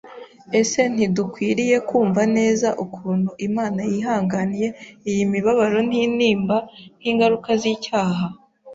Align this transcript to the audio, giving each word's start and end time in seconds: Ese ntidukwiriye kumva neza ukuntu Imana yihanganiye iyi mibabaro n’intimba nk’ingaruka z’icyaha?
Ese 0.59 0.81
ntidukwiriye 0.93 1.77
kumva 1.89 2.21
neza 2.37 2.67
ukuntu 2.85 3.29
Imana 3.47 3.79
yihanganiye 3.91 4.67
iyi 5.09 5.23
mibabaro 5.31 5.79
n’intimba 5.89 6.57
nk’ingaruka 6.99 7.49
z’icyaha? 7.61 8.25